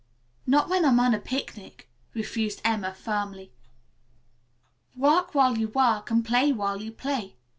[0.47, 3.53] "Not when I'm on a picnic," refused Emma firmly.
[4.95, 7.35] "'Work while you work and play while you play.'